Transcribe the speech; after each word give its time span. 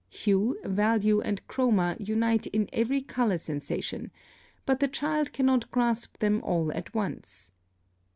]Hue, 0.23 0.57
value, 0.63 1.21
and 1.21 1.45
chroma 1.47 1.95
unite 1.99 2.47
in 2.47 2.67
every 2.73 3.01
color 3.03 3.37
sensation, 3.37 4.09
but 4.65 4.79
the 4.79 4.87
child 4.87 5.31
cannot 5.31 5.69
grasp 5.69 6.17
them 6.17 6.41
all 6.43 6.71
at 6.73 6.95
once. 6.95 7.51